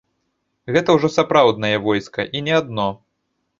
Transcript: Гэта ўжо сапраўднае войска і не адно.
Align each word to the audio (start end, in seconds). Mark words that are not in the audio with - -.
Гэта 0.77 0.95
ўжо 0.97 1.07
сапраўднае 1.17 1.73
войска 1.89 2.21
і 2.39 2.43
не 2.51 2.59
адно. 2.63 2.91